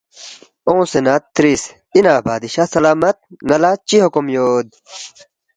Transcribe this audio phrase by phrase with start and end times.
[0.67, 1.63] اونگسے نہ ترِس،
[1.95, 3.17] ”اِنا بادشاہ سلامت
[3.47, 4.67] ن٘ا لہ چِہ حکم یود